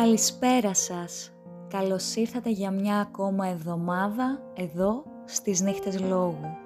[0.00, 1.32] Καλησπέρα σας.
[1.68, 6.56] Καλώς ήρθατε για μια ακόμα εβδομάδα εδώ στις νύχτες λόγου.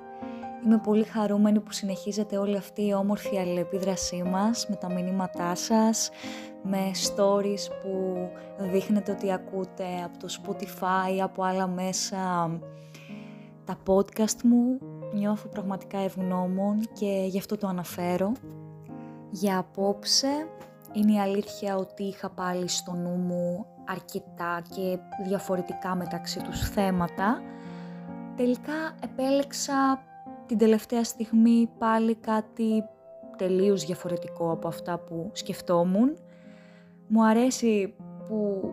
[0.64, 6.10] Είμαι πολύ χαρούμενη που συνεχίζετε όλη αυτή η όμορφη αλληλεπίδρασή μας με τα μηνύματά σας,
[6.62, 8.14] με stories που
[8.58, 12.50] δείχνετε ότι ακούτε από το Spotify, από άλλα μέσα
[13.64, 14.78] τα podcast μου.
[15.14, 18.32] Νιώθω πραγματικά ευγνώμων και γι' αυτό το αναφέρω.
[19.30, 20.46] Για απόψε
[20.94, 27.42] είναι η αλήθεια ότι είχα πάλι στο νου μου αρκετά και διαφορετικά μεταξύ τους θέματα.
[28.36, 30.02] Τελικά επέλεξα
[30.46, 32.84] την τελευταία στιγμή πάλι κάτι
[33.36, 36.16] τελείως διαφορετικό από αυτά που σκεφτόμουν.
[37.08, 37.94] Μου αρέσει
[38.28, 38.70] που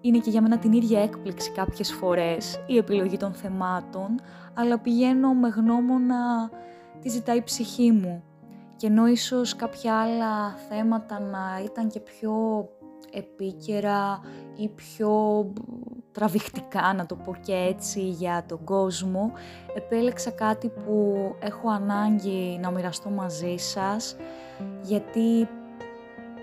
[0.00, 4.20] είναι και για μένα την ίδια έκπληξη κάποιες φορές η επιλογή των θεμάτων,
[4.54, 6.50] αλλά πηγαίνω με γνώμονα
[7.00, 8.22] τι ζητάει η ψυχή μου
[8.78, 12.68] και ενώ ίσως κάποια άλλα θέματα να ήταν και πιο
[13.12, 14.20] επίκαιρα
[14.56, 15.44] ή πιο
[16.12, 19.32] τραβηχτικά, να το πω και έτσι, για τον κόσμο,
[19.74, 24.16] επέλεξα κάτι που έχω ανάγκη να μοιραστώ μαζί σας,
[24.82, 25.48] γιατί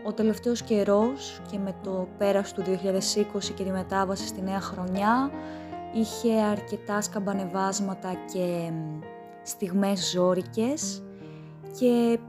[0.05, 5.31] ο τελευταίος καιρός και με το πέρας του 2020 και τη μετάβαση στη νέα χρονιά,
[5.93, 8.71] είχε αρκετά σκαμπανεβάσματα και
[9.43, 11.03] στιγμές ζόρικες
[11.79, 12.19] και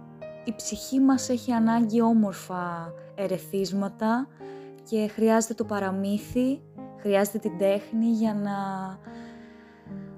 [0.44, 4.28] η ψυχή μας έχει ανάγκη όμορφα ερεθίσματα
[4.90, 6.60] και χρειάζεται το παραμύθι,
[7.00, 8.52] χρειάζεται την τέχνη για να,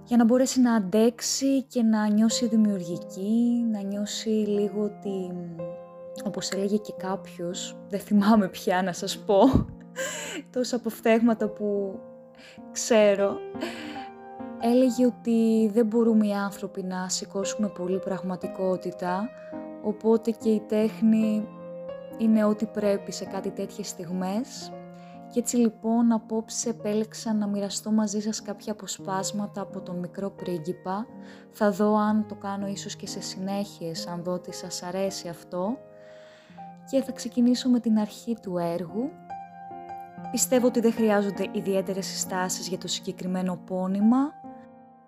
[0.05, 5.33] για να μπορέσει να αντέξει και να νιώσει δημιουργική, να νιώσει λίγο ότι,
[6.25, 9.39] όπως έλεγε και κάποιος, δεν θυμάμαι πια να σας πω,
[10.53, 11.99] τόσα αποφθέγματα που
[12.73, 13.37] ξέρω,
[14.61, 19.29] έλεγε ότι δεν μπορούμε οι άνθρωποι να σηκώσουμε πολύ πραγματικότητα,
[19.83, 21.49] οπότε και η τέχνη
[22.19, 24.73] είναι ό,τι πρέπει σε κάτι τέτοιες στιγμές.
[25.33, 31.07] Και έτσι λοιπόν απόψε επέλεξα να μοιραστώ μαζί σας κάποια αποσπάσματα από τον μικρό πρίγκιπα.
[31.51, 35.79] Θα δω αν το κάνω ίσως και σε συνέχειες, αν δω ότι σας αρέσει αυτό.
[36.91, 39.11] Και θα ξεκινήσω με την αρχή του έργου.
[40.31, 44.33] Πιστεύω ότι δεν χρειάζονται ιδιαίτερες συστάσεις για το συγκεκριμένο πόνημα,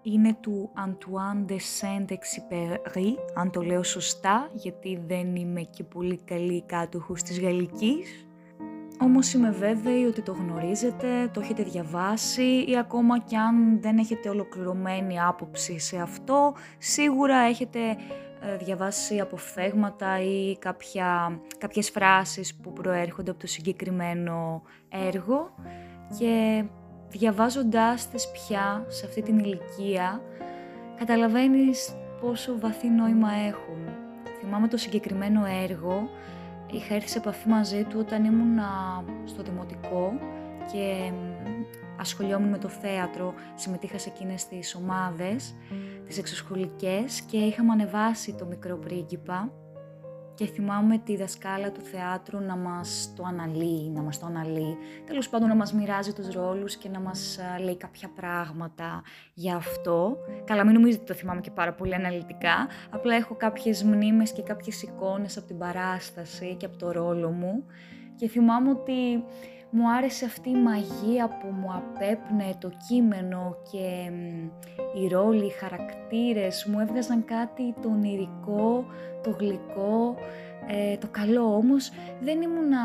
[0.03, 6.62] είναι του Antoine de Saint-Exupéry, αν το λέω σωστά, γιατί δεν είμαι και πολύ καλή
[6.66, 8.25] κάτοχος της γαλλικής.
[9.03, 14.28] Όμως είμαι βέβαιη ότι το γνωρίζετε, το έχετε διαβάσει ή ακόμα κι αν δεν έχετε
[14.28, 17.81] ολοκληρωμένη άποψη σε αυτό, σίγουρα έχετε
[18.43, 25.55] ε, διαβάσει αποφθέγματα ή κάποια, κάποιες φράσεις που προέρχονται από το συγκεκριμένο έργο
[26.19, 26.65] και
[27.10, 30.22] διαβάζοντάς τις πια σε αυτή την ηλικία,
[30.98, 33.88] καταλαβαίνεις πόσο βαθύ νόημα έχουν.
[34.41, 36.09] Θυμάμαι το συγκεκριμένο έργο,
[36.70, 38.59] είχα έρθει σε επαφή μαζί του όταν ήμουν
[39.25, 40.12] στο δημοτικό
[40.72, 41.12] και
[42.00, 45.54] ασχολιόμουν με το θέατρο, συμμετείχα σε εκείνες τις ομάδες,
[46.06, 49.53] τις εξωσχολικές και είχαμε ανεβάσει το μικρό πρίγκιπα
[50.41, 55.28] και θυμάμαι τη δασκάλα του θεάτρου να μας το αναλύει, να μας το αναλύει, τέλος
[55.28, 59.03] πάντων να μας μοιράζει τους ρόλους και να μας λέει κάποια πράγματα
[59.34, 60.17] για αυτό.
[60.45, 64.43] Καλά, μην νομίζετε ότι το θυμάμαι και πάρα πολύ αναλυτικά, απλά έχω κάποιες μνήμες και
[64.43, 67.65] κάποιες εικόνες από την παράσταση και από το ρόλο μου.
[68.17, 69.25] Και θυμάμαι ότι
[69.70, 74.10] μου άρεσε αυτή η μαγεία που μου απέπνε το κείμενο και
[74.94, 76.64] οι ρόλοι, οι χαρακτήρες.
[76.64, 78.84] Μου έβγαζαν κάτι το ονειρικό,
[79.22, 80.16] το γλυκό,
[80.66, 81.54] ε, το καλό.
[81.54, 82.78] Όμως δεν ήμουνα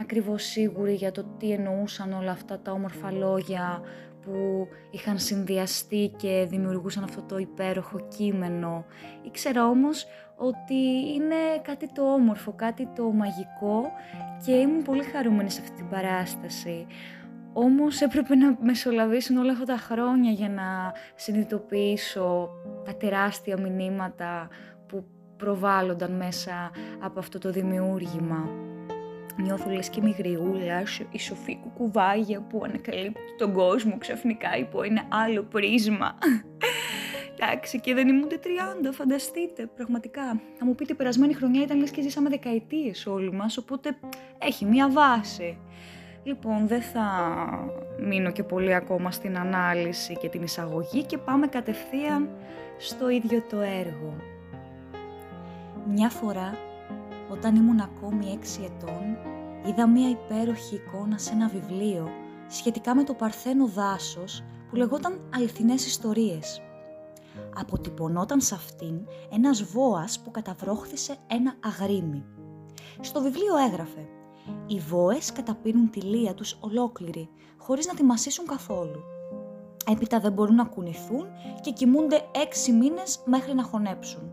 [0.00, 3.80] ακριβώς σίγουρη για το τι εννοούσαν όλα αυτά τα όμορφα λόγια
[4.30, 8.84] που είχαν συνδυαστεί και δημιουργούσαν αυτό το υπέροχο κείμενο.
[9.22, 10.74] Ήξερα όμως ότι
[11.14, 13.92] είναι κάτι το όμορφο, κάτι το μαγικό
[14.44, 16.86] και ήμουν πολύ χαρούμενη σε αυτή την παράσταση.
[17.52, 22.48] Όμως έπρεπε να μεσολαβήσουν όλα αυτά τα χρόνια για να συνειδητοποιήσω
[22.84, 24.48] τα τεράστια μηνύματα
[24.86, 25.04] που
[25.36, 26.70] προβάλλονταν μέσα
[27.00, 28.69] από αυτό το δημιούργημα.
[29.36, 30.14] Νιώθω λες και μη
[31.10, 36.18] η σοφή κουκουβάγια που ανακαλύπτει τον κόσμο ξαφνικά υπό ένα άλλο πρίσμα.
[37.42, 38.36] Εντάξει, και δεν ήμουν 30,
[38.92, 40.40] φανταστείτε, πραγματικά.
[40.58, 43.96] Θα μου πείτε, η περασμένη χρονιά ήταν λες και ζήσαμε δεκαετίες όλοι μας, οπότε
[44.38, 45.58] έχει μία βάση.
[46.22, 47.04] Λοιπόν, δεν θα
[48.00, 52.28] μείνω και πολύ ακόμα στην ανάλυση και την εισαγωγή και πάμε κατευθείαν
[52.78, 54.16] στο ίδιο το έργο.
[55.86, 56.54] Μια φορά,
[57.32, 59.16] όταν ήμουν ακόμη έξι ετών,
[59.66, 62.08] είδα μία υπέροχη εικόνα σε ένα βιβλίο
[62.48, 66.62] σχετικά με το παρθένο δάσος που λεγόταν «Αληθινές ιστορίες».
[67.54, 72.24] Αποτυπωνόταν σε αυτήν ένας βόας που καταβρόχθησε ένα αγρίμι.
[73.00, 74.08] Στο βιβλίο έγραφε
[74.66, 77.28] Οι βόες καταπίνουν τη λία τους ολόκληρη,
[77.58, 79.00] χωρίς να τη μασίσουν καθόλου.
[79.90, 81.26] Έπειτα δεν μπορούν να κουνηθούν
[81.60, 84.32] και κοιμούνται έξι μήνες μέχρι να χωνέψουν.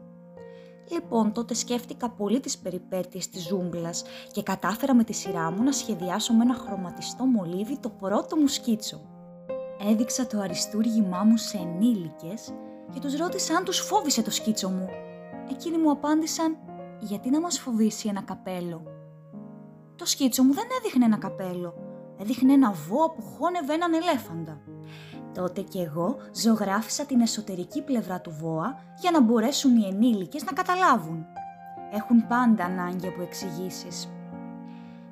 [0.92, 5.72] Λοιπόν, τότε σκέφτηκα πολύ τις περιπέτειες της ζούγκλας και κατάφερα με τη σειρά μου να
[5.72, 9.02] σχεδιάσω με ένα χρωματιστό μολύβι το πρώτο μου σκίτσο.
[9.90, 12.54] Έδειξα το αριστούργημά μου σε ενήλικες
[12.94, 14.90] και τους ρώτησα αν τους φόβησε το σκίτσο μου.
[15.52, 16.58] Εκείνοι μου απάντησαν
[17.00, 18.82] «Γιατί να μας φοβήσει ένα καπέλο»
[19.98, 21.74] Το σκίτσο μου δεν έδειχνε ένα καπέλο.
[22.18, 24.62] Έδειχνε ένα βόα που χώνευε έναν ελέφαντα.
[25.38, 30.52] Τότε και εγώ ζωγράφισα την εσωτερική πλευρά του βόα για να μπορέσουν οι ενήλικες να
[30.52, 31.26] καταλάβουν.
[31.94, 34.10] Έχουν πάντα ανάγκη από εξηγήσεις.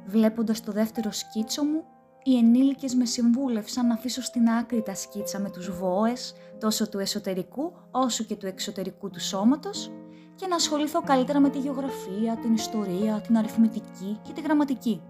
[0.06, 1.84] Βλέποντας το δεύτερο σκίτσο μου,
[2.24, 7.00] οι ενήλικες με συμβούλευσαν να αφήσω στην άκρη τα σκίτσα με τους βόες, τόσο του
[7.00, 9.92] εσωτερικού όσο και του εξωτερικού του σώματος
[10.36, 15.02] και να ασχοληθώ καλύτερα με τη γεωγραφία, την ιστορία, την αριθμητική και τη γραμματική.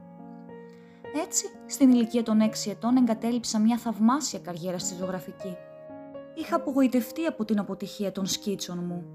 [1.23, 5.57] Έτσι, στην ηλικία των 6 ετών εγκατέλειψα μια θαυμάσια καριέρα στη ζωγραφική.
[6.35, 9.05] Είχα απογοητευτεί από την αποτυχία των σκίτσων μου.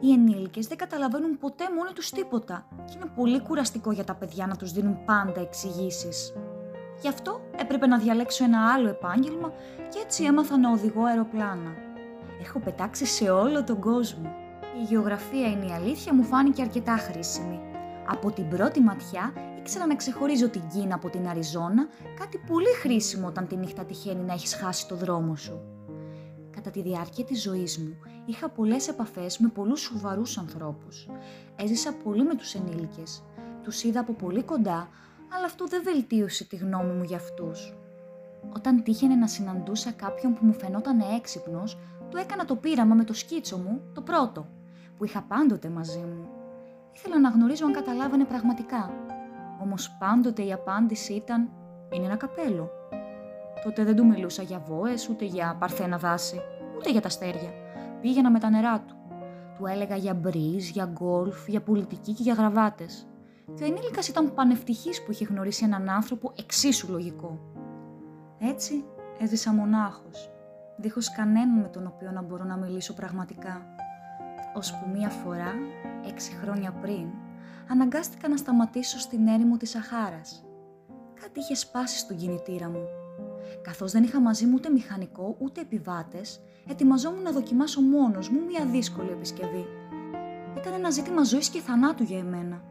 [0.00, 4.46] Οι ενήλικες δεν καταλαβαίνουν ποτέ μόνοι τους τίποτα και είναι πολύ κουραστικό για τα παιδιά
[4.46, 6.32] να τους δίνουν πάντα εξηγήσεις.
[7.00, 9.52] Γι' αυτό έπρεπε να διαλέξω ένα άλλο επάγγελμα
[9.88, 11.74] και έτσι έμαθα να οδηγώ αεροπλάνα.
[12.40, 14.44] Έχω πετάξει σε όλο τον κόσμο
[14.80, 17.60] η γεωγραφία είναι η αλήθεια μου φάνηκε αρκετά χρήσιμη.
[18.08, 21.86] Από την πρώτη ματιά ήξερα να ξεχωρίζω την Κίνα από την Αριζόνα,
[22.18, 25.60] κάτι πολύ χρήσιμο όταν τη νύχτα τυχαίνει να έχεις χάσει το δρόμο σου.
[26.50, 31.08] Κατά τη διάρκεια της ζωής μου είχα πολλές επαφές με πολλούς σοβαρούς ανθρώπους.
[31.56, 33.22] Έζησα πολύ με τους ενήλικες.
[33.62, 34.88] Τους είδα από πολύ κοντά,
[35.36, 37.76] αλλά αυτό δεν βελτίωσε τη γνώμη μου για αυτούς.
[38.56, 41.78] Όταν τύχαινε να συναντούσα κάποιον που μου φαινόταν έξυπνος,
[42.10, 44.46] του έκανα το πείραμα με το σκίτσο μου, το πρώτο
[44.96, 46.35] που είχα πάντοτε μαζί μου.
[46.96, 48.90] Ήθελα να γνωρίζω αν καταλάβανε πραγματικά.
[49.62, 51.50] Όμως πάντοτε η απάντηση ήταν
[51.90, 52.70] «Είναι ένα καπέλο».
[53.64, 56.40] Τότε δεν του μιλούσα για βόες, ούτε για παρθένα δάση,
[56.76, 57.50] ούτε για τα αστέρια.
[58.00, 58.94] Πήγαινα με τα νερά του.
[59.58, 63.06] Του έλεγα για μπριζ, για γκολφ, για πολιτική και για γραβάτες.
[63.54, 67.38] Και ο ενήλικας ήταν πανευτυχής που είχε γνωρίσει έναν άνθρωπο εξίσου λογικό.
[68.38, 68.84] Έτσι
[69.18, 70.30] έζησα μονάχος,
[70.76, 73.75] δίχως κανέναν με τον οποίο να μπορώ να μιλήσω πραγματικά
[74.56, 75.54] ώσπου μία φορά,
[76.08, 77.06] έξι χρόνια πριν,
[77.68, 80.46] αναγκάστηκα να σταματήσω στην έρημο της Σαχάρας.
[81.20, 82.84] Κάτι είχε σπάσει στον κινητήρα μου.
[83.62, 88.64] Καθώς δεν είχα μαζί μου ούτε μηχανικό ούτε επιβάτες, ετοιμαζόμουν να δοκιμάσω μόνος μου μία
[88.64, 89.66] δύσκολη επισκευή.
[90.56, 92.62] Ήταν ένα ζήτημα ζωής και θανάτου για εμένα.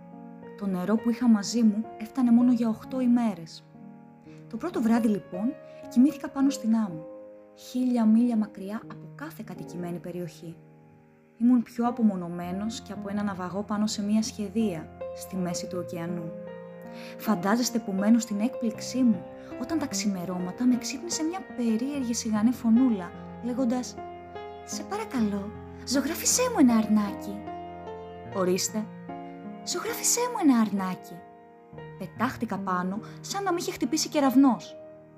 [0.57, 3.63] Το νερό που είχα μαζί μου έφτανε μόνο για 8 ημέρες.
[4.49, 5.53] Το πρώτο βράδυ λοιπόν
[5.89, 7.05] κοιμήθηκα πάνω στην άμμο,
[7.55, 10.55] χίλια μίλια μακριά από κάθε κατοικημένη περιοχή.
[11.37, 16.31] Ήμουν πιο απομονωμένος και από ένα ναυαγό πάνω σε μια σχεδία στη μέση του ωκεανού.
[17.17, 19.25] Φαντάζεστε μένω στην έκπληξή μου
[19.61, 23.11] όταν τα ξημερώματα με ξύπνησε μια περίεργη σιγανή φωνούλα
[23.43, 23.95] λέγοντας
[24.65, 25.51] «Σε παρακαλώ,
[25.87, 27.37] ζωγράφισέ μου ένα αρνάκι».
[28.35, 28.85] «Ορίστε».
[29.65, 31.19] «Ζωγράφισέ μου ένα αρνάκι».
[31.97, 34.75] Πετάχτηκα πάνω σαν να με είχε χτυπήσει κεραυνός.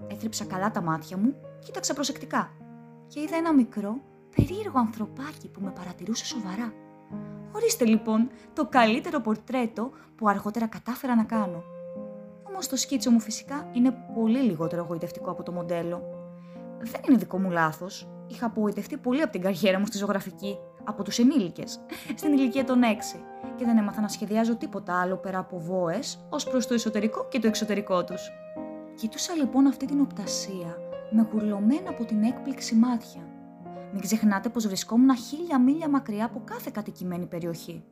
[0.08, 2.52] Έθρυψα καλά τα μάτια μου, κοίταξα προσεκτικά
[3.08, 4.02] και είδα ένα μικρό
[4.38, 6.74] περίεργο ανθρωπάκι που με παρατηρούσε σοβαρά.
[7.52, 11.64] Ορίστε λοιπόν το καλύτερο πορτρέτο που αργότερα κατάφερα να κάνω.
[12.44, 16.02] Όμως το σκίτσο μου φυσικά είναι πολύ λιγότερο εγωιτευτικό από το μοντέλο.
[16.80, 18.08] Δεν είναι δικό μου λάθος.
[18.28, 21.80] Είχα απογοητευτεί πολύ από την καριέρα μου στη ζωγραφική, από τους ενήλικες,
[22.18, 23.20] στην ηλικία των 6,
[23.56, 27.40] και δεν έμαθα να σχεδιάζω τίποτα άλλο πέρα από βόες ως προς το εσωτερικό και
[27.40, 28.32] το εξωτερικό τους.
[28.96, 30.78] Κοιτούσα λοιπόν αυτή την οπτασία
[31.12, 33.37] με γουρλωμένα από την έκπληξη μάτια
[33.92, 37.84] μην ξεχνάτε πως βρισκόμουν χίλια μίλια μακριά από κάθε κατοικημένη περιοχή.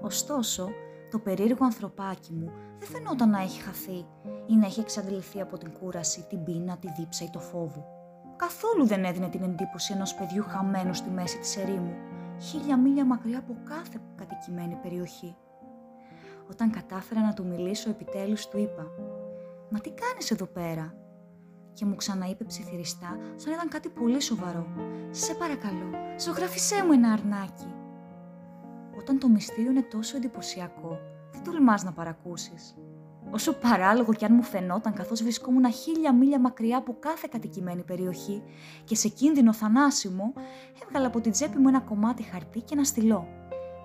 [0.00, 0.68] Ωστόσο,
[1.10, 4.06] το περίεργο ανθρωπάκι μου δεν φαινόταν να έχει χαθεί
[4.46, 7.86] ή να έχει εξαντληθεί από την κούραση, την πείνα, τη δίψα ή το φόβο.
[8.36, 11.94] Καθόλου δεν έδινε την εντύπωση ενός παιδιού χαμένου στη μέση της ερήμου,
[12.40, 15.36] χίλια μίλια μακριά από κάθε κατοικημένη περιοχή.
[16.50, 18.86] Όταν κατάφερα να του μιλήσω επιτέλους του είπα
[19.70, 20.94] «Μα τι κάνεις εδώ πέρα»
[21.74, 24.66] και μου ξαναείπε ψιθυριστά σαν ήταν κάτι πολύ σοβαρό.
[25.10, 27.74] «Σε παρακαλώ, ζωγράφισέ μου ένα αρνάκι».
[28.98, 30.98] Όταν το μυστήριο είναι τόσο εντυπωσιακό,
[31.32, 32.74] δεν τολμάς να παρακούσεις.
[33.30, 38.42] Όσο παράλογο κι αν μου φαινόταν καθώς βρισκόμουν χίλια μίλια μακριά από κάθε κατοικημένη περιοχή
[38.84, 40.32] και σε κίνδυνο θανάσιμο,
[40.84, 43.28] έβγαλα από την τσέπη μου ένα κομμάτι χαρτί και ένα στυλό.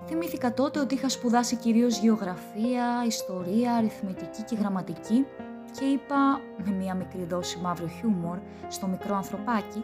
[0.06, 5.26] Θυμήθηκα τότε ότι είχα σπουδάσει κυρίως γεωγραφία, ιστορία, αριθμητική και γραμματική
[5.72, 9.84] και είπα με μία μικρή δόση μαύρο χιούμορ στο μικρό ανθρωπάκι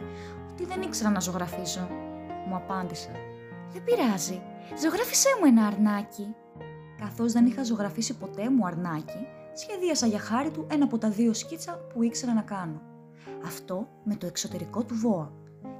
[0.52, 1.88] ότι δεν ήξερα να ζωγραφίζω.
[2.48, 3.10] Μου απάντησα
[3.72, 4.42] «Δεν πειράζει,
[4.82, 6.34] ζωγράφισέ μου ένα αρνάκι».
[6.98, 11.34] Καθώς δεν είχα ζωγραφίσει ποτέ μου αρνάκι, σχεδίασα για χάρη του ένα από τα δύο
[11.34, 12.80] σκίτσα που ήξερα να κάνω.
[13.46, 15.32] Αυτό με το εξωτερικό του βόα.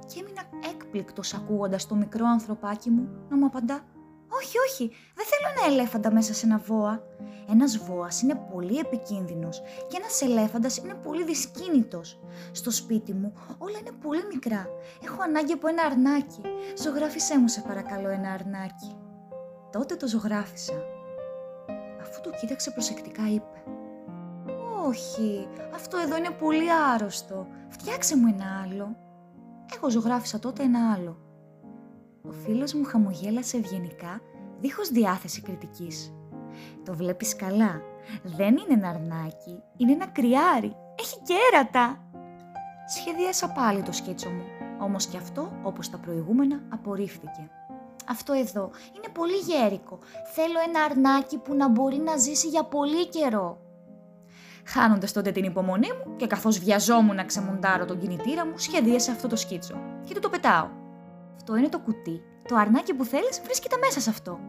[0.07, 0.41] Και έμεινα
[0.73, 3.83] έκπληκτος ακούγοντας το μικρό ανθρωπάκι μου να μου απαντά
[4.41, 7.03] όχι, όχι, δεν θέλω ένα ελέφαντα μέσα σε ένα βόα.
[7.49, 12.19] Ένας βόας είναι πολύ επικίνδυνος και ένας ελέφαντας είναι πολύ δυσκίνητος.
[12.51, 14.67] Στο σπίτι μου όλα είναι πολύ μικρά.
[15.03, 16.41] Έχω ανάγκη από ένα αρνάκι.
[16.83, 18.95] Ζωγράφισέ μου σε παρακαλώ ένα αρνάκι.
[19.71, 20.73] Τότε το ζωγράφισα.
[22.01, 23.63] Αφού το κοίταξε προσεκτικά είπε
[24.87, 27.47] «Όχι, αυτό εδώ είναι πολύ άρρωστο.
[27.69, 28.95] Φτιάξε μου ένα άλλο».
[29.75, 31.24] Εγώ ζωγράφισα τότε ένα άλλο.
[32.27, 34.21] Ο φίλος μου χαμογέλασε ευγενικά,
[34.59, 36.13] δίχως διάθεση κριτικής.
[36.85, 37.81] Το βλέπεις καλά.
[38.23, 40.75] Δεν είναι ένα αρνάκι, είναι ένα κρυάρι.
[40.99, 41.99] Έχει κέρατα.
[42.87, 44.43] Σχεδίασα πάλι το σκίτσο μου,
[44.79, 47.49] όμως και αυτό, όπως τα προηγούμενα, απορρίφθηκε.
[48.09, 49.99] Αυτό εδώ είναι πολύ γέρικο.
[50.33, 53.59] Θέλω ένα αρνάκι που να μπορεί να ζήσει για πολύ καιρό.
[54.65, 59.27] Χάνοντας τότε την υπομονή μου και καθώς βιαζόμουν να ξεμοντάρω τον κινητήρα μου, σχεδίασα αυτό
[59.27, 59.75] το σκίτσο.
[60.03, 60.83] Και του το πετάω.
[61.47, 62.23] Αυτό είναι το κουτί.
[62.47, 64.39] Το αρνάκι που θέλεις βρίσκεται μέσα σε αυτό.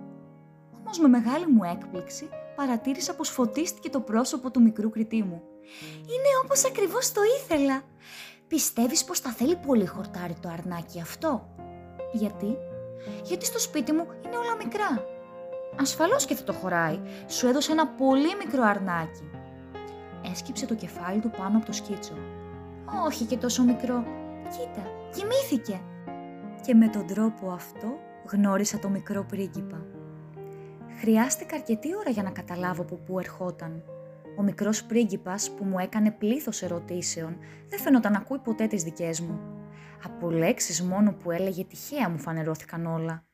[0.79, 5.43] Όμως με μεγάλη μου έκπληξη παρατήρησα πως φωτίστηκε το πρόσωπο του μικρού κριτή μου.
[6.01, 7.83] Είναι όπως ακριβώς το ήθελα.
[8.49, 11.49] Πιστεύεις πως θα θέλει πολύ χορτάρι το αρνάκι αυτό;
[12.13, 12.57] Γιατί;
[13.25, 15.05] Γιατί στο σπίτι μου είναι όλα μικρά.
[15.81, 17.01] Ασφαλώς και θα το χωράει.
[17.27, 19.31] Σου έδωσε ένα πολύ μικρό αρνάκι.
[20.31, 22.15] Έσκυψε το κεφάλι του πάνω από το σκίτσο.
[23.07, 24.05] Όχι και τόσο μικρό.
[24.51, 25.81] Κοίτα, κοιμήθηκε
[26.67, 27.99] και με τον τρόπο αυτό
[28.31, 29.87] γνώρισα το μικρό πρίγκιπα.
[31.01, 33.83] Χρειάστηκα αρκετή ώρα για να καταλάβω από πού ερχόταν.
[34.39, 37.37] Ο μικρός πρίγκιπας που μου έκανε πλήθος ερωτήσεων
[37.69, 39.41] δεν φαινόταν να ακούει ποτέ τις δικές μου.
[40.05, 43.25] Από λέξεις μόνο που έλεγε τυχαία μου φανερώθηκαν όλα.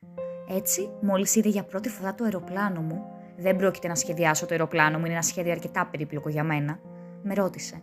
[0.49, 3.05] Έτσι, μόλις είδε για πρώτη φορά το αεροπλάνο μου,
[3.37, 6.79] δεν πρόκειται να σχεδιάσω το αεροπλάνο μου, είναι ένα σχέδιο αρκετά περίπλοκο για μένα,
[7.23, 7.81] με ρώτησε.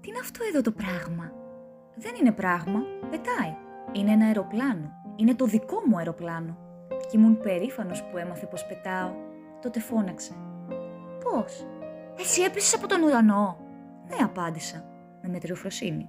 [0.00, 1.32] Τι είναι αυτό εδώ το πράγμα;
[1.96, 2.78] Δεν είναι πράγμα,
[3.10, 3.63] πετάει.
[3.92, 4.92] Είναι ένα αεροπλάνο.
[5.16, 6.58] Είναι το δικό μου αεροπλάνο.
[6.88, 9.10] Και ήμουν περήφανος που έμαθε πως πετάω.
[9.60, 10.32] Τότε φώναξε.
[11.24, 11.66] Πώς;
[12.18, 13.58] Εσύ έπεσες από τον ουρανό.
[14.08, 14.84] Ναι, απάντησα.
[15.22, 16.08] Με μετριοφροσύνη.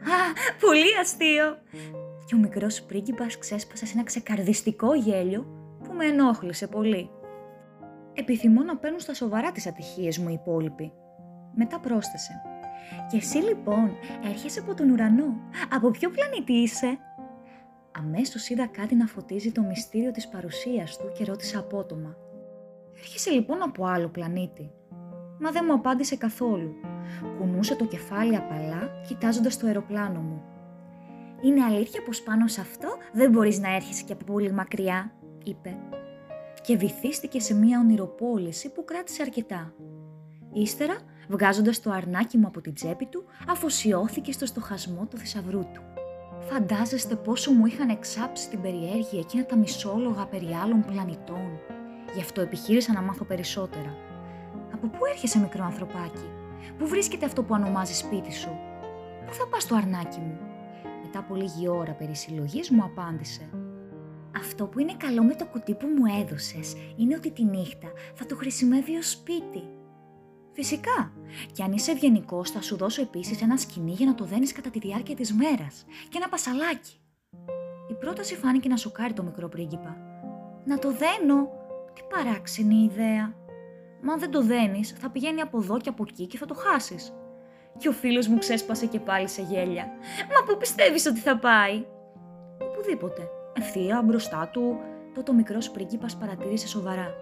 [0.00, 0.16] Α,
[0.60, 1.56] πολύ αστείο.
[2.26, 5.46] Και ο μικρός πρίγκιπας ξέσπασε σε ένα ξεκαρδιστικό γέλιο
[5.84, 7.10] που με ενόχλησε πολύ.
[8.12, 10.92] Επιθυμώ να παίρνουν στα σοβαρά τις ατυχίες μου οι υπόλοιποι.
[11.54, 12.42] Μετά πρόσθεσε.
[13.10, 13.90] Και εσύ λοιπόν
[14.24, 15.36] έρχεσαι από τον ουρανό.
[15.70, 16.98] Από ποιο πλανήτη είσαι;
[17.98, 22.16] Αμέσως είδα κάτι να φωτίζει το μυστήριο της παρουσίας του και ρώτησα απότομα.
[22.98, 24.70] Έρχεσαι λοιπόν από άλλο πλανήτη.
[25.38, 26.74] Μα δεν μου απάντησε καθόλου.
[27.38, 30.42] Κουνούσε το κεφάλι απαλά, κοιτάζοντας το αεροπλάνο μου.
[31.42, 35.12] «Είναι αλήθεια πως πάνω σε αυτό δεν μπορείς να έρχεσαι και από πολύ μακριά»,
[35.44, 35.76] είπε.
[36.62, 39.74] Και βυθίστηκε σε μια ονειροπόληση που κράτησε αρκετά.
[40.52, 40.96] Ύστερα,
[41.30, 45.82] βγάζοντας το αρνάκι μου από την τσέπη του, αφοσιώθηκε στο στοχασμό του θησαυρού του.
[46.40, 51.58] Φαντάζεστε πόσο μου είχαν εξάψει την περιέργεια εκείνα τα μισόλογα περί άλλων πλανητών.
[52.14, 53.96] Γι' αυτό επιχείρησα να μάθω περισσότερα.
[54.72, 56.28] Από πού έρχεσαι μικρό ανθρωπάκι,
[56.78, 58.58] πού βρίσκεται αυτό που ονομάζεις σπίτι σου,
[59.26, 60.38] πού θα πας το αρνάκι μου;
[61.02, 63.50] Μετά από λίγη ώρα περί συλλογής μου απάντησε.
[64.36, 68.26] Αυτό που είναι καλό με το κουτί που μου έδωσες είναι ότι τη νύχτα θα
[68.26, 69.62] το χρησιμεύει ως σπίτι
[70.52, 71.12] Φυσικά.
[71.52, 74.70] Και αν είσαι ευγενικός, θα σου δώσω επίσης ένα σκηνή για να το δένεις κατά
[74.70, 77.00] τη διάρκεια της μέρας και ένα πασαλάκι.
[77.90, 79.96] Η πρόταση φάνηκε να σοκάρει το μικρό πρίγκιπα.
[80.64, 81.48] Να το δένω.
[81.92, 83.34] Τι παράξενη ιδέα.
[84.02, 86.54] Μα αν δεν το δένεις, θα πηγαίνει από εδώ και από εκεί και θα το
[86.54, 87.12] χάσεις.
[87.78, 89.84] Και ο φίλος μου ξέσπασε και πάλι σε γέλια.
[90.34, 91.84] Μα πού πιστεύεις ότι θα πάει;
[92.58, 93.28] Οπουδήποτε.
[93.52, 94.78] Ευθεία μπροστά του,
[95.14, 97.14] τότε ο μικρός πρίγκιπας παρατήρησε σοβαρά.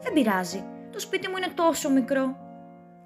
[0.00, 0.64] Δεν πειράζει.
[0.92, 2.36] Το σπίτι μου είναι τόσο μικρό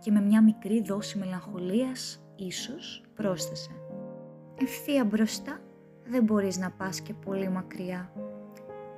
[0.02, 3.71] και με μια μικρή δόση μελαγχολίας ίσως πρόσθεσε.
[4.61, 5.61] Ευθεία μπροστά
[6.04, 8.12] δεν μπορείς να πας και πολύ μακριά.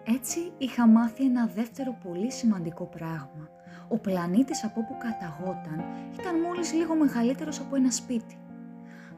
[0.05, 3.49] Έτσι είχα μάθει ένα δεύτερο πολύ σημαντικό πράγμα.
[3.89, 5.85] Ο πλανήτης από όπου καταγόταν
[6.19, 8.39] ήταν μόλις λίγο μεγαλύτερος από ένα σπίτι.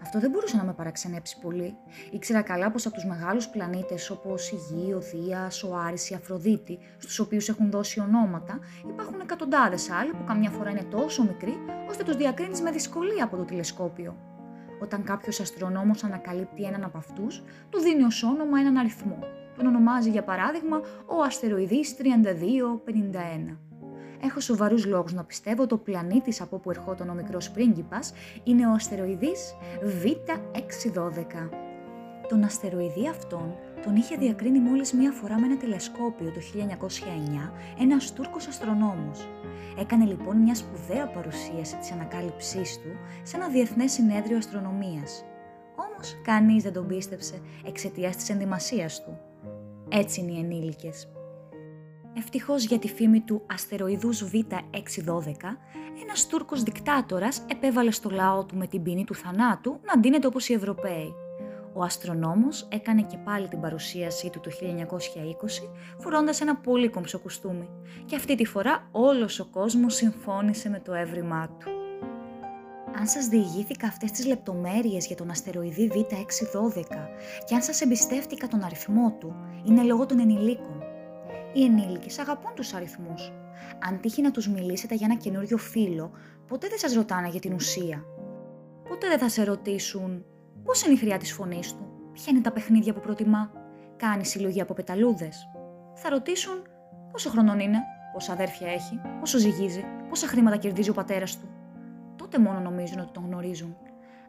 [0.06, 1.76] Αυτό δεν μπορούσε να με παραξενέψει πολύ.
[2.10, 6.14] Ήξερα καλά πως από τους μεγάλους πλανήτες όπως η Γη, ο Δία, ο Άρης, η
[6.14, 8.58] Αφροδίτη, στους οποίους έχουν δώσει ονόματα,
[8.88, 11.54] υπάρχουν εκατοντάδες άλλοι που καμιά φορά είναι τόσο μικροί
[11.88, 14.16] ώστε τους διακρίνεις με δυσκολία από το τηλεσκόπιο.
[14.80, 19.18] Όταν κάποιος αστρονόμος ανακαλύπτει έναν από αυτούς, του δίνει ως όνομα έναν αριθμό.
[19.56, 23.65] Τον ονομάζει για παράδειγμα ο αστεροειδής 3251
[24.22, 28.12] έχω σοβαρούς λόγους να πιστεύω ότι ο πλανήτης από όπου ερχόταν ο μικρός πρίγκιπας
[28.44, 29.54] είναι ο αστεροειδής
[30.02, 31.48] Β612.
[32.28, 33.54] Τον αστεροειδή αυτόν
[33.84, 39.28] τον είχε διακρίνει μόλις μία φορά με ένα τηλεσκόπιο το 1909 ένας Τούρκος αστρονόμος.
[39.78, 42.88] Έκανε λοιπόν μια σπουδαία παρουσίαση της ανακάλυψής του
[43.22, 45.24] σε ένα διεθνές συνέδριο αστρονομίας.
[45.76, 49.18] Όμως κανείς δεν τον πίστεψε εξαιτίας της ενδυμασίας του.
[49.88, 51.08] Έτσι είναι οι ενήλικες.
[52.18, 55.56] Ευτυχώς για τη φήμη του αστεροειδούς Β612,
[56.02, 60.48] ένας Τούρκος δικτάτορας επέβαλε στο λαό του με την ποινή του θανάτου να ντύνεται όπως
[60.48, 61.14] οι Ευρωπαίοι.
[61.72, 65.68] Ο αστρονόμος έκανε και πάλι την παρουσίασή του το 1920
[65.98, 67.68] φορώντας ένα πολύ κομψό κουστούμι
[68.04, 71.70] και αυτή τη φορά όλος ο κόσμος συμφώνησε με το έβριμά του.
[72.98, 76.82] Αν σας διηγήθηκα αυτές τις λεπτομέρειες για τον αστεροειδή Β612
[77.46, 80.75] και αν σας εμπιστεύτηκα τον αριθμό του, είναι λόγω των ενηλίκων.
[81.56, 83.32] Οι ενήλικες αγαπούν τους αριθμούς.
[83.88, 86.10] Αν τύχει να τους μιλήσετε για ένα καινούριο φίλο,
[86.46, 88.04] ποτέ δεν σας ρωτάνε για την ουσία.
[88.88, 90.24] Ποτέ δεν θα σε ρωτήσουν
[90.64, 93.52] Πώς είναι η χρειά της φωνής του, ποια είναι τα παιχνίδια που προτιμά,
[93.96, 95.48] κάνει συλλογή από πεταλούδες.
[95.94, 96.62] Θα ρωτήσουν
[97.12, 97.78] πόσο χρονών είναι,
[98.12, 101.48] πόσα αδέρφια έχει, πόσο ζυγίζει, πόσα χρήματα κερδίζει ο πατέρας του.
[102.16, 103.76] Τότε μόνο νομίζουν ότι τον γνωρίζουν.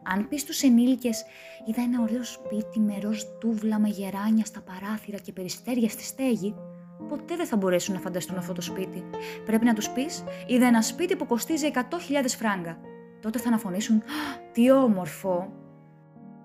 [0.02, 1.24] Αν πεις στους ενήλικες,
[1.66, 6.54] είδα ένα ωραίο σπίτι με ροζ τούβλα με γεράνια στα παράθυρα και περιστέρια στη στέγη,
[7.08, 9.04] ποτέ δεν θα μπορέσουν να φανταστούν αυτό το σπίτι.
[9.44, 11.80] Πρέπει να τους πεις, είδα ένα σπίτι που κοστίζει 100.000
[12.38, 12.78] φράγκα.
[13.20, 14.02] Τότε θα αναφωνήσουν,
[14.52, 15.52] τι όμορφο,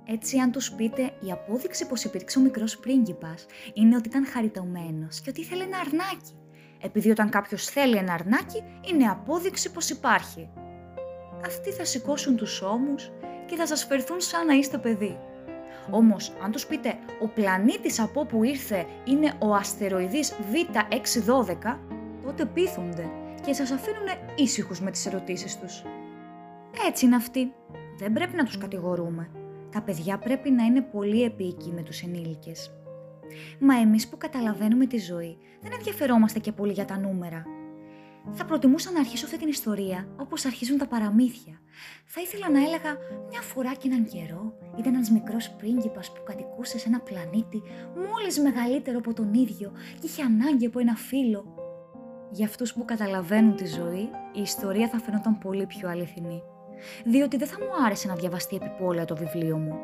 [0.05, 5.19] έτσι, αν τους πείτε, η απόδειξη πως υπήρξε ο μικρός πρίγκιπας είναι ότι ήταν χαριτωμένος
[5.19, 6.37] και ότι ήθελε ένα αρνάκι.
[6.81, 10.49] Επειδή όταν κάποιος θέλει ένα αρνάκι, είναι απόδειξη πως υπάρχει.
[11.45, 13.11] Αυτοί θα σηκώσουν τους ώμους
[13.45, 15.19] και θα σας φερθούν σαν να είστε παιδί.
[15.89, 21.79] Όμως, αν τους πείτε «Ο πλανήτης από όπου ήρθε είναι ο αστεροειδής Β612»,
[22.23, 23.09] τότε πείθονται
[23.45, 25.83] και σας αφήνουν ήσυχους με τις ερωτήσεις τους.
[26.87, 27.53] Έτσι είναι αυτοί.
[27.97, 29.29] Δεν πρέπει να τους κατηγορούμε
[29.73, 32.71] τα παιδιά πρέπει να είναι πολύ επίκοι με τους ενήλικες.
[33.59, 37.43] Μα εμείς που καταλαβαίνουμε τη ζωή δεν ενδιαφερόμαστε και πολύ για τα νούμερα.
[38.31, 41.59] Θα προτιμούσα να αρχίσω αυτή την ιστορία όπως αρχίζουν τα παραμύθια.
[42.05, 42.97] Θα ήθελα να έλεγα
[43.29, 47.61] μια φορά και έναν καιρό ήταν ένας μικρός πρίγκιπας που κατοικούσε σε ένα πλανήτη
[48.09, 51.55] μόλις μεγαλύτερο από τον ίδιο και είχε ανάγκη από ένα φίλο.
[52.31, 56.43] Για αυτούς που καταλαβαίνουν τη ζωή, η ιστορία θα φαινόταν πολύ πιο αληθινή
[57.05, 59.79] διότι δεν θα μου άρεσε να διαβαστεί επιπόλαια το βιβλίο μου.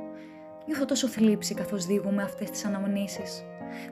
[0.65, 3.43] Νιώθω τόσο θλίψη καθώς διηγούμε αυτές τις αναμνήσεις.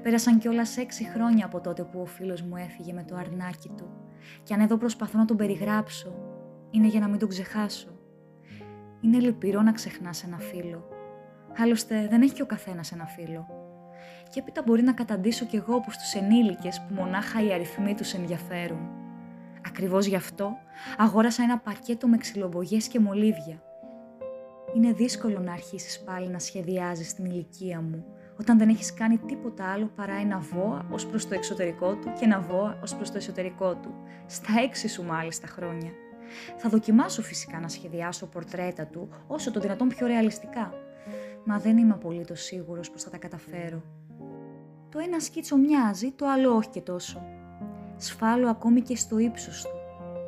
[0.01, 4.06] Πέρασαν κιόλας έξι χρόνια από τότε που ο φίλος μου έφυγε με το αρνάκι του.
[4.43, 6.13] Και αν εδώ προσπαθώ να τον περιγράψω,
[6.71, 7.87] είναι για να μην τον ξεχάσω.
[9.01, 10.87] Είναι λυπηρό να ξεχνάς ένα φίλο.
[11.57, 13.47] Άλλωστε, δεν έχει και ο καθένας ένα φίλο.
[14.31, 18.13] Και έπειτα μπορεί να καταντήσω κι εγώ όπως τους ενήλικες που μονάχα οι αριθμοί τους
[18.13, 18.89] ενδιαφέρουν.
[19.67, 20.57] Ακριβώς γι' αυτό
[20.97, 23.61] αγόρασα ένα πακέτο με ξυλομπογιές και μολύβια.
[24.75, 28.05] Είναι δύσκολο να αρχίσεις πάλι να σχεδιάζεις την ηλικία μου,
[28.39, 32.25] όταν δεν έχεις κάνει τίποτα άλλο παρά ένα βόα ως προς το εξωτερικό του και
[32.25, 33.93] ένα βόα ως προς το εσωτερικό του,
[34.25, 35.91] στα έξι σου μάλιστα χρόνια.
[36.57, 40.73] Θα δοκιμάσω φυσικά να σχεδιάσω πορτρέτα του όσο το δυνατόν πιο ρεαλιστικά,
[41.45, 43.81] μα δεν είμαι απολύτως σίγουρος πως θα τα καταφέρω.
[44.91, 47.21] Το ένα σκίτσο μοιάζει, το άλλο όχι και τόσο
[47.97, 49.69] σφάλω ακόμη και στο ύψος του.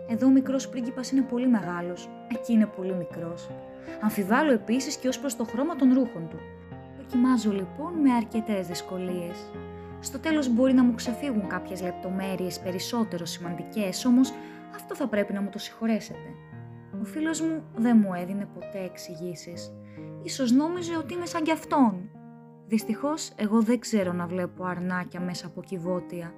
[0.10, 3.50] Εδώ ο μικρός πρίγκιπας είναι πολύ μεγάλος, εκεί είναι πολύ μικρός.
[4.02, 6.40] Αμφιβάλλω επίσης και ως προς το χρώμα των ρούχων του.
[7.12, 9.52] Δοκιμάζω λοιπόν με αρκετές δυσκολίες.
[10.00, 14.34] Στο τέλος μπορεί να μου ξεφύγουν κάποιες λεπτομέρειες περισσότερο σημαντικές, όμως
[14.76, 16.30] αυτό θα πρέπει να μου το συγχωρέσετε.
[17.02, 19.74] Ο φίλος μου δεν μου έδινε ποτέ εξηγήσεις.
[20.24, 22.10] Ίσως νόμιζε ότι είμαι σαν κι αυτόν.
[22.68, 26.34] Δυστυχώς εγώ δεν ξέρω να βλέπω αρνάκια μέσα από κυβότια.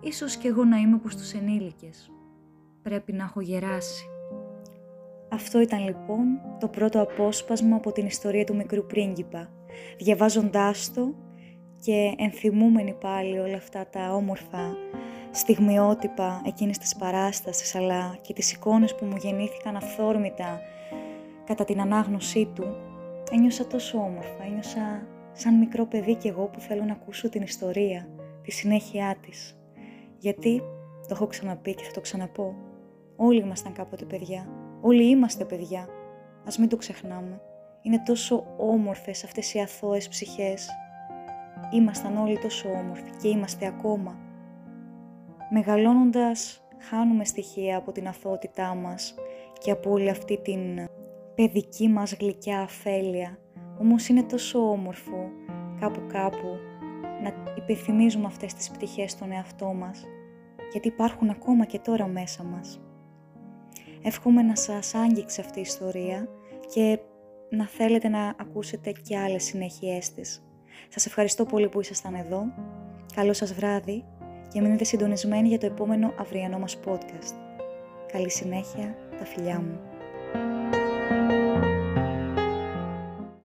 [0.00, 2.10] Ίσως κι εγώ να είμαι όπως τους ενήλικες.
[2.82, 4.04] Πρέπει να έχω γεράσει.
[5.28, 9.50] Αυτό ήταν λοιπόν το πρώτο απόσπασμα από την ιστορία του μικρού πρίγκιπα.
[9.98, 11.14] Διαβάζοντάς το
[11.80, 14.76] και ενθυμούμενοι πάλι όλα αυτά τα όμορφα
[15.30, 20.60] στιγμιότυπα εκείνης της παράστασης αλλά και τις εικόνες που μου γεννήθηκαν αυθόρμητα
[21.44, 22.76] κατά την ανάγνωσή του,
[23.30, 28.08] ένιωσα τόσο όμορφα, ένιωσα σαν μικρό παιδί κι εγώ που θέλω να ακούσω την ιστορία,
[28.42, 29.58] τη συνέχειά της.
[30.18, 30.62] Γιατί,
[31.00, 32.54] το έχω ξαναπεί και θα το ξαναπώ,
[33.16, 34.48] όλοι ήμασταν κάποτε παιδιά.
[34.80, 35.88] Όλοι είμαστε παιδιά.
[36.46, 37.40] Ας μην το ξεχνάμε.
[37.82, 40.68] Είναι τόσο όμορφες αυτές οι αθώες ψυχές.
[41.72, 44.18] Ήμασταν όλοι τόσο όμορφοι και είμαστε ακόμα.
[45.50, 49.14] Μεγαλώνοντας, χάνουμε στοιχεία από την αθωότητά μας
[49.58, 50.88] και από όλη αυτή την
[51.34, 53.38] παιδική μας γλυκιά αφέλεια.
[53.80, 55.30] Όμως είναι τόσο όμορφο
[55.80, 56.58] κάπου κάπου
[57.22, 60.04] να υπενθυμίζουμε αυτές τις πτυχές στον εαυτό μας,
[60.72, 62.80] γιατί υπάρχουν ακόμα και τώρα μέσα μας.
[64.02, 66.28] Εύχομαι να σας άγγιξε αυτή η ιστορία
[66.74, 66.98] και
[67.50, 70.42] να θέλετε να ακούσετε και άλλες συνέχειές της.
[70.88, 72.42] Σας ευχαριστώ πολύ που ήσασταν εδώ.
[73.14, 74.04] Καλό σας βράδυ
[74.52, 77.34] και μείνετε συντονισμένοι για το επόμενο αυριανό μας podcast.
[78.12, 79.89] Καλή συνέχεια, τα φιλιά μου.